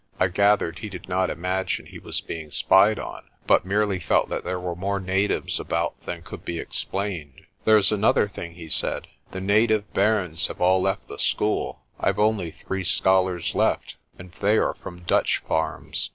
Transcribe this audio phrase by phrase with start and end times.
[0.19, 4.43] I gathered he did not imagine he was being spied on, but merely felt that
[4.43, 7.45] there were more natives about than could be explained.
[7.65, 9.05] "There's another thing," he said.
[9.29, 11.81] "The native bairns have all left the school.
[12.01, 16.09] Pve only three scholars left, and they are from Dutch farms.